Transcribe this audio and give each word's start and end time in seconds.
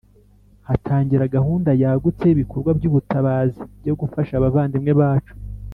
Hatangira 0.67 1.31
gahunda 1.35 1.69
yagutse 1.81 2.23
y 2.27 2.33
ibikorwa 2.35 2.69
by 2.77 2.85
ubutabazi 2.89 3.61
byo 3.81 3.93
gufasha 3.99 4.33
abavandimwe 4.35 4.93
bacu 5.01 5.33